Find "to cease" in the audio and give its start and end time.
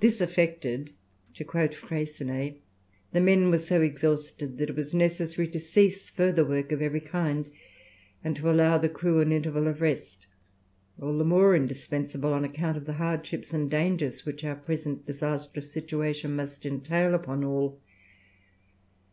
5.46-6.10